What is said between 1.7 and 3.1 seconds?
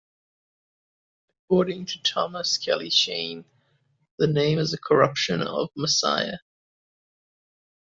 to Thomas Kelly